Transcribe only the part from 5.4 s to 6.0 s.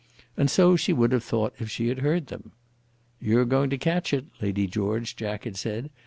had said.